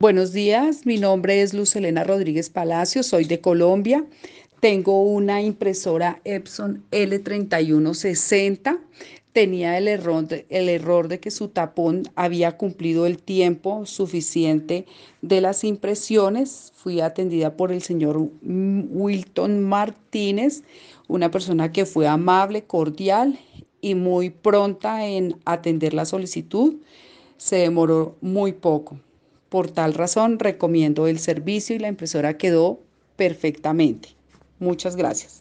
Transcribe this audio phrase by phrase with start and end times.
[0.00, 4.06] Buenos días, mi nombre es Luz Elena Rodríguez Palacio, soy de Colombia.
[4.60, 8.78] Tengo una impresora Epson L3160.
[9.32, 14.86] Tenía el error, de, el error de que su tapón había cumplido el tiempo suficiente
[15.20, 16.72] de las impresiones.
[16.76, 20.62] Fui atendida por el señor Wilton Martínez,
[21.08, 23.36] una persona que fue amable, cordial
[23.80, 26.76] y muy pronta en atender la solicitud.
[27.36, 29.00] Se demoró muy poco.
[29.48, 32.80] Por tal razón, recomiendo el servicio y la impresora quedó
[33.16, 34.10] perfectamente.
[34.58, 35.36] Muchas gracias.